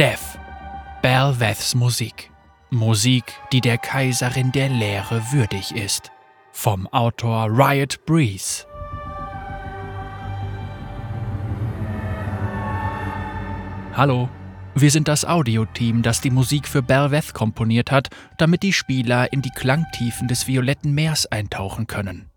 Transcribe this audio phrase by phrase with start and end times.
[0.00, 0.38] Death.
[1.02, 2.30] Belveths Musik.
[2.70, 6.10] Musik, die der Kaiserin der Lehre würdig ist.
[6.52, 8.64] Vom Autor Riot Breeze.
[13.92, 14.30] Hallo,
[14.74, 18.08] wir sind das Audioteam, das die Musik für Belveth komponiert hat,
[18.38, 22.30] damit die Spieler in die Klangtiefen des violetten Meers eintauchen können.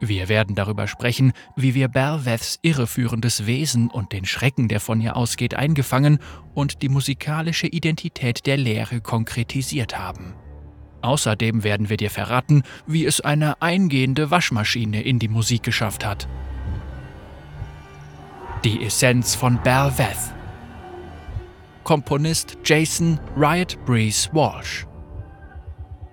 [0.00, 5.16] Wir werden darüber sprechen, wie wir Belveths irreführendes Wesen und den Schrecken, der von ihr
[5.16, 6.18] ausgeht, eingefangen
[6.54, 10.34] und die musikalische Identität der Lehre konkretisiert haben.
[11.00, 16.28] Außerdem werden wir dir verraten, wie es eine eingehende Waschmaschine in die Musik geschafft hat.
[18.64, 20.34] Die Essenz von Belveth.
[21.84, 24.86] Komponist Jason Riot Breeze Walsh.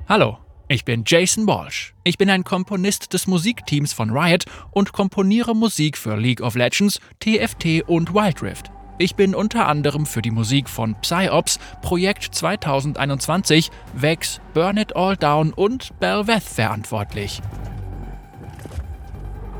[0.07, 0.38] Hallo,
[0.73, 1.93] ich bin Jason Walsh.
[2.03, 6.99] Ich bin ein Komponist des Musikteams von Riot und komponiere Musik für League of Legends,
[7.19, 8.71] TFT und Wild Rift.
[8.97, 15.15] Ich bin unter anderem für die Musik von PsyOps, Projekt 2021, Vex, Burn It All
[15.15, 17.41] Down und Belveth verantwortlich.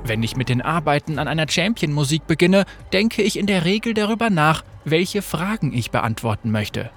[0.04, 4.32] Wenn ich mit den Arbeiten an einer Champion-Musik beginne, denke ich in der Regel darüber
[4.32, 6.90] nach, welche Fragen ich beantworten möchte.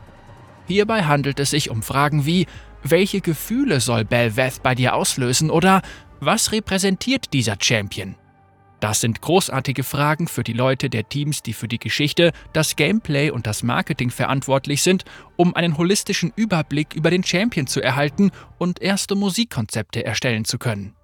[0.68, 2.46] Hierbei handelt es sich um Fragen wie,
[2.90, 5.82] welche Gefühle soll Belveth bei dir auslösen oder
[6.20, 8.16] was repräsentiert dieser Champion?
[8.80, 13.30] Das sind großartige Fragen für die Leute der Teams, die für die Geschichte, das Gameplay
[13.30, 15.04] und das Marketing verantwortlich sind,
[15.36, 20.94] um einen holistischen Überblick über den Champion zu erhalten und erste Musikkonzepte erstellen zu können.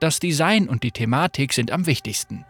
[0.00, 2.44] Das Design und die Thematik sind am wichtigsten.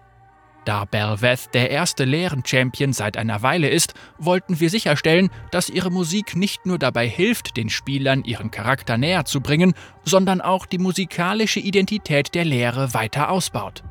[0.66, 6.34] Da Belveth der erste Lehren-Champion seit einer Weile ist, wollten wir sicherstellen, dass ihre Musik
[6.34, 11.60] nicht nur dabei hilft, den Spielern ihren Charakter näher zu bringen, sondern auch die musikalische
[11.60, 13.84] Identität der Lehre weiter ausbaut.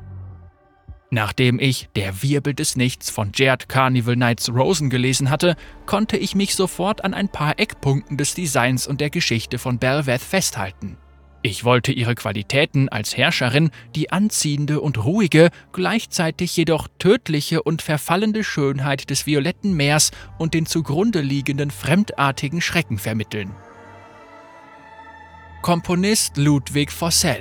[1.08, 6.34] Nachdem ich Der Wirbel des Nichts von Jared Carnival Knights Rosen gelesen hatte, konnte ich
[6.34, 10.98] mich sofort an ein paar Eckpunkten des Designs und der Geschichte von Belveth festhalten.
[11.46, 18.42] Ich wollte ihre Qualitäten als Herrscherin, die anziehende und ruhige, gleichzeitig jedoch tödliche und verfallende
[18.42, 23.54] Schönheit des violetten Meers und den zugrunde liegenden fremdartigen Schrecken vermitteln.
[25.62, 27.38] Komponist Ludwig Fossel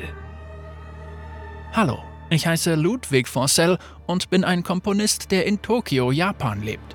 [1.74, 1.98] Hallo,
[2.30, 6.95] ich heiße Ludwig Fossel und bin ein Komponist, der in Tokio, Japan lebt.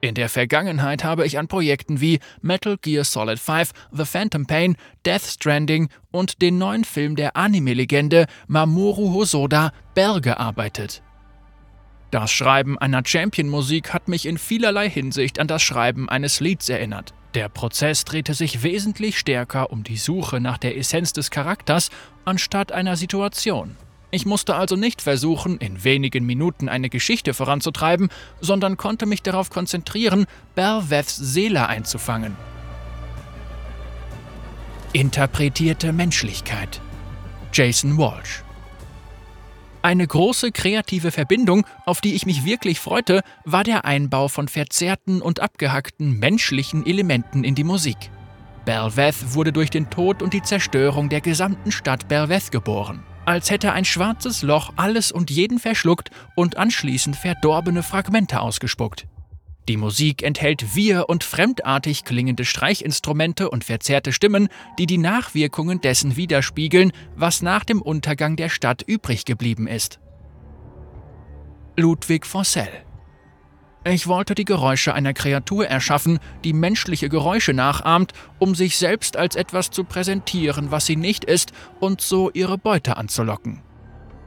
[0.00, 4.76] In der Vergangenheit habe ich an Projekten wie Metal Gear Solid 5, The Phantom Pain,
[5.04, 11.02] Death Stranding und den neuen Film der Anime-Legende Mamoru Hosoda Bell gearbeitet.
[12.12, 17.12] Das Schreiben einer Champion-Musik hat mich in vielerlei Hinsicht an das Schreiben eines Lieds erinnert.
[17.34, 21.90] Der Prozess drehte sich wesentlich stärker um die Suche nach der Essenz des Charakters
[22.24, 23.76] anstatt einer Situation.
[24.10, 28.08] Ich musste also nicht versuchen, in wenigen Minuten eine Geschichte voranzutreiben,
[28.40, 32.36] sondern konnte mich darauf konzentrieren, Belveths Seele einzufangen.
[34.94, 36.80] Interpretierte Menschlichkeit.
[37.52, 38.42] Jason Walsh.
[39.82, 45.20] Eine große kreative Verbindung, auf die ich mich wirklich freute, war der Einbau von verzerrten
[45.20, 48.10] und abgehackten menschlichen Elementen in die Musik.
[48.64, 53.72] Belveth wurde durch den Tod und die Zerstörung der gesamten Stadt Belveth geboren als hätte
[53.74, 59.06] ein schwarzes Loch alles und jeden verschluckt und anschließend verdorbene Fragmente ausgespuckt.
[59.68, 66.16] Die Musik enthält wir- und fremdartig klingende Streichinstrumente und verzerrte Stimmen, die die Nachwirkungen dessen
[66.16, 70.00] widerspiegeln, was nach dem Untergang der Stadt übrig geblieben ist.
[71.76, 72.68] Ludwig Fossel
[73.84, 79.36] ich wollte die Geräusche einer Kreatur erschaffen, die menschliche Geräusche nachahmt, um sich selbst als
[79.36, 83.62] etwas zu präsentieren, was sie nicht ist, und so ihre Beute anzulocken.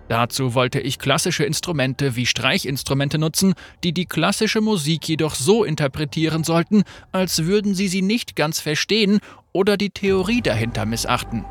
[0.07, 3.53] Dazu wollte ich klassische Instrumente wie Streichinstrumente nutzen,
[3.83, 6.83] die die klassische Musik jedoch so interpretieren sollten,
[7.13, 9.19] als würden sie sie nicht ganz verstehen
[9.53, 11.45] oder die Theorie dahinter missachten.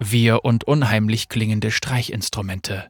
[0.00, 2.88] Wir und unheimlich klingende Streichinstrumente.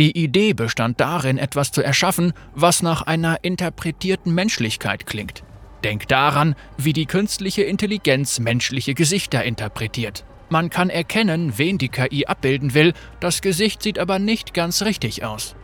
[0.00, 5.42] Die Idee bestand darin, etwas zu erschaffen, was nach einer interpretierten Menschlichkeit klingt.
[5.84, 10.24] Denk daran, wie die künstliche Intelligenz menschliche Gesichter interpretiert.
[10.48, 15.22] Man kann erkennen, wen die KI abbilden will, das Gesicht sieht aber nicht ganz richtig
[15.22, 15.54] aus.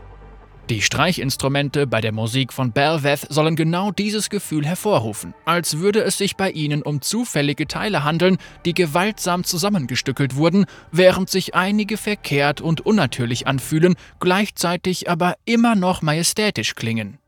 [0.68, 6.18] Die Streichinstrumente bei der Musik von Belveth sollen genau dieses Gefühl hervorrufen, als würde es
[6.18, 12.60] sich bei ihnen um zufällige Teile handeln, die gewaltsam zusammengestückelt wurden, während sich einige verkehrt
[12.60, 17.18] und unnatürlich anfühlen, gleichzeitig aber immer noch majestätisch klingen.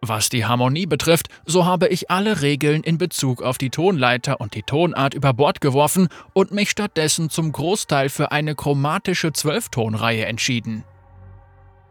[0.00, 4.54] Was die Harmonie betrifft, so habe ich alle Regeln in Bezug auf die Tonleiter und
[4.54, 10.82] die Tonart über Bord geworfen und mich stattdessen zum Großteil für eine chromatische Zwölftonreihe entschieden.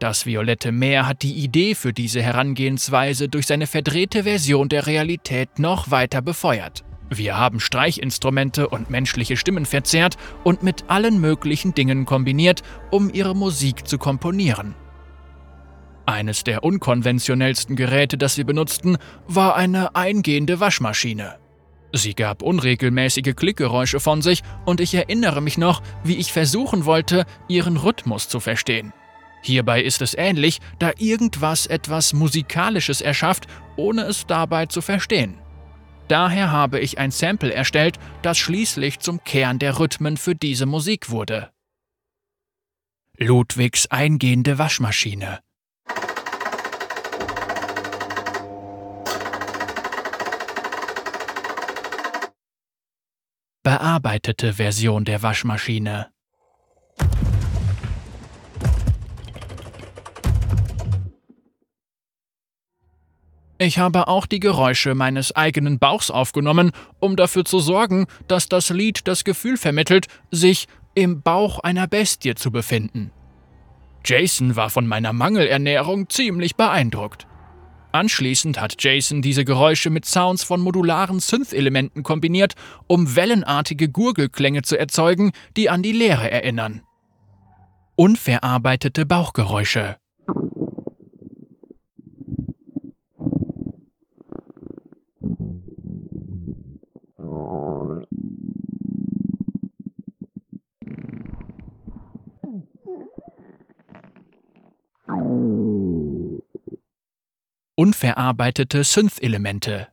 [0.04, 5.58] Das violette Meer hat die Idee für diese Herangehensweise durch seine verdrehte Version der Realität
[5.58, 6.84] noch weiter befeuert.
[7.08, 12.60] Wir haben Streichinstrumente und menschliche Stimmen verzerrt und mit allen möglichen Dingen kombiniert,
[12.90, 14.74] um ihre Musik zu komponieren.
[16.04, 21.36] Eines der unkonventionellsten Geräte, das wir benutzten, war eine eingehende Waschmaschine.
[21.94, 27.24] Sie gab unregelmäßige Klickgeräusche von sich und ich erinnere mich noch, wie ich versuchen wollte,
[27.48, 28.92] ihren Rhythmus zu verstehen.
[29.44, 33.46] Hierbei ist es ähnlich, da irgendwas etwas Musikalisches erschafft,
[33.76, 35.38] ohne es dabei zu verstehen.
[36.08, 41.10] Daher habe ich ein Sample erstellt, das schließlich zum Kern der Rhythmen für diese Musik
[41.10, 41.50] wurde.
[43.18, 45.40] Ludwigs eingehende Waschmaschine.
[53.62, 56.13] Bearbeitete Version der Waschmaschine.
[63.64, 68.68] Ich habe auch die Geräusche meines eigenen Bauchs aufgenommen, um dafür zu sorgen, dass das
[68.68, 73.10] Lied das Gefühl vermittelt, sich im Bauch einer Bestie zu befinden.
[74.04, 77.26] Jason war von meiner Mangelernährung ziemlich beeindruckt.
[77.90, 82.56] Anschließend hat Jason diese Geräusche mit Sounds von modularen Synth-Elementen kombiniert,
[82.86, 86.82] um wellenartige Gurgelklänge zu erzeugen, die an die Leere erinnern.
[87.96, 89.96] Unverarbeitete Bauchgeräusche.
[108.04, 109.88] Unverarbeitete Synth-Elemente.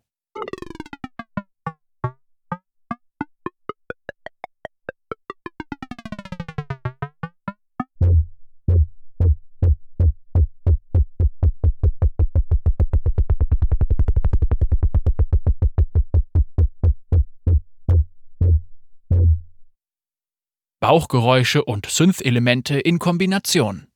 [20.81, 23.90] Bauchgeräusche und Synth-Elemente in Kombination.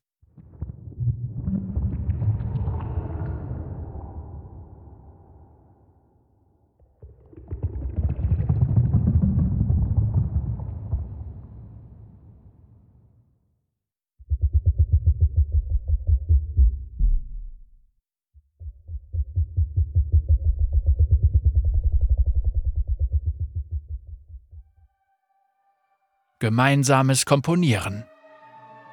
[26.45, 28.03] Gemeinsames Komponieren.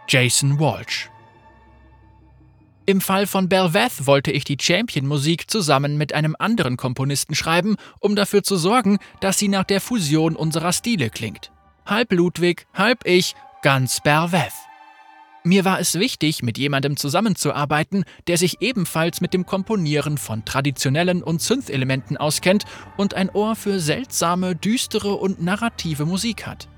[0.09, 1.11] Jason Walsh
[2.87, 8.17] im Fall von Belveth wollte ich die Champion-Musik zusammen mit einem anderen Komponisten schreiben, um
[8.17, 11.53] dafür zu sorgen, dass sie nach der Fusion unserer Stile klingt.
[11.85, 14.55] Halb Ludwig, halb ich, ganz Belveth.
[15.45, 21.23] Mir war es wichtig, mit jemandem zusammenzuarbeiten, der sich ebenfalls mit dem Komponieren von traditionellen
[21.23, 22.65] und Synth-Elementen auskennt
[22.97, 26.72] und ein Ohr für seltsame, düstere und narrative Musik hat.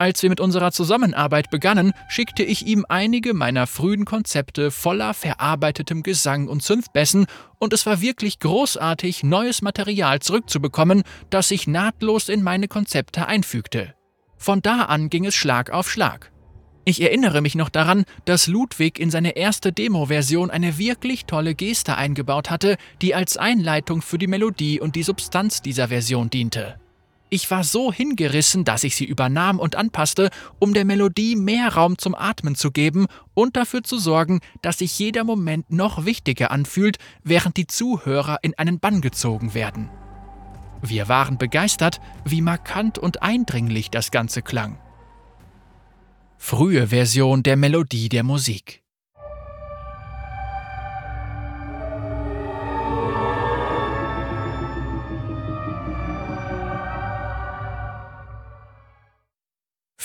[0.00, 6.04] Als wir mit unserer Zusammenarbeit begannen, schickte ich ihm einige meiner frühen Konzepte voller verarbeitetem
[6.04, 7.26] Gesang und Synthbässen
[7.58, 13.94] und es war wirklich großartig, neues Material zurückzubekommen, das sich nahtlos in meine Konzepte einfügte.
[14.36, 16.30] Von da an ging es Schlag auf Schlag.
[16.84, 21.96] Ich erinnere mich noch daran, dass Ludwig in seine erste Demo-Version eine wirklich tolle Geste
[21.96, 26.78] eingebaut hatte, die als Einleitung für die Melodie und die Substanz dieser Version diente.
[27.30, 31.98] Ich war so hingerissen, dass ich sie übernahm und anpasste, um der Melodie mehr Raum
[31.98, 36.96] zum Atmen zu geben und dafür zu sorgen, dass sich jeder Moment noch wichtiger anfühlt,
[37.22, 39.90] während die Zuhörer in einen Bann gezogen werden.
[40.80, 44.78] Wir waren begeistert, wie markant und eindringlich das Ganze klang.
[46.38, 48.82] Frühe Version der Melodie der Musik.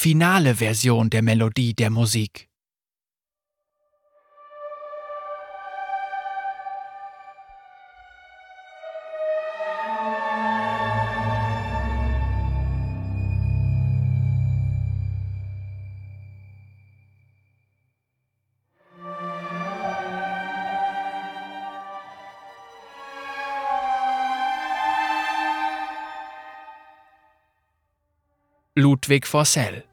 [0.04, 2.50] finale Version der Melodie der Musik.
[28.76, 29.86] Ludwig Forsell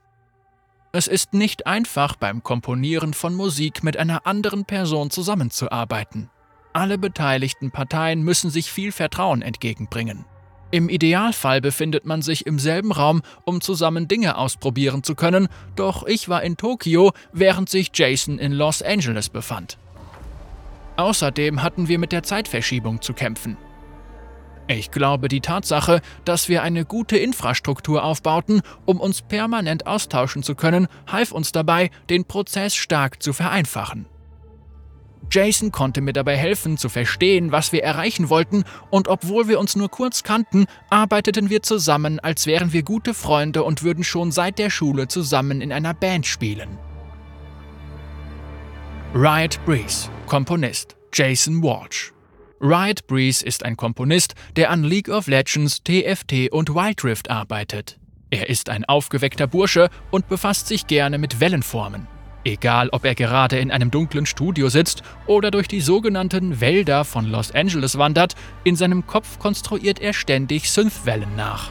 [0.93, 6.31] es ist nicht einfach, beim Komponieren von Musik mit einer anderen Person zusammenzuarbeiten.
[6.73, 10.25] Alle beteiligten Parteien müssen sich viel Vertrauen entgegenbringen.
[10.73, 16.05] Im Idealfall befindet man sich im selben Raum, um zusammen Dinge ausprobieren zu können, doch
[16.07, 19.79] ich war in Tokio, während sich Jason in Los Angeles befand.
[20.97, 23.57] Außerdem hatten wir mit der Zeitverschiebung zu kämpfen.
[24.73, 30.55] Ich glaube, die Tatsache, dass wir eine gute Infrastruktur aufbauten, um uns permanent austauschen zu
[30.55, 34.07] können, half uns dabei, den Prozess stark zu vereinfachen.
[35.29, 39.75] Jason konnte mir dabei helfen zu verstehen, was wir erreichen wollten, und obwohl wir uns
[39.75, 44.61] nur kurz kannten, arbeiteten wir zusammen, als wären wir gute Freunde und würden schon seit
[44.61, 46.79] der Schule zusammen in einer Band spielen.
[49.17, 52.13] Riot Breeze, Komponist Jason Walsh.
[52.61, 57.99] Riot Breeze ist ein Komponist, der an League of Legends, TFT und Wild Rift arbeitet.
[58.29, 62.07] Er ist ein aufgeweckter Bursche und befasst sich gerne mit Wellenformen.
[62.45, 67.27] Egal, ob er gerade in einem dunklen Studio sitzt oder durch die sogenannten Wälder von
[67.27, 71.71] Los Angeles wandert, in seinem Kopf konstruiert er ständig Synthwellen nach.